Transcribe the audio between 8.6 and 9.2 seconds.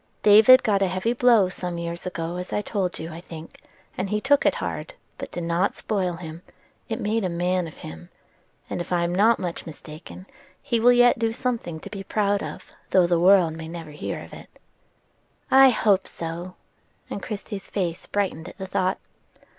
and, if I am